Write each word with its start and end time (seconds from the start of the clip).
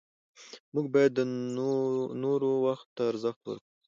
موږ 0.73 0.85
باید 0.93 1.11
د 1.15 1.19
نورو 2.23 2.49
وخت 2.67 2.87
ته 2.95 3.01
ارزښت 3.11 3.41
ورکړو 3.45 3.69